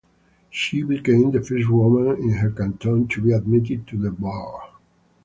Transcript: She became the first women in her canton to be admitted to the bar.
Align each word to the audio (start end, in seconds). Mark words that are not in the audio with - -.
She 0.49 0.81
became 0.81 1.29
the 1.29 1.43
first 1.43 1.69
women 1.69 2.17
in 2.17 2.31
her 2.39 2.49
canton 2.49 3.07
to 3.09 3.21
be 3.21 3.33
admitted 3.33 3.85
to 3.89 3.97
the 3.99 4.09
bar. 4.09 4.63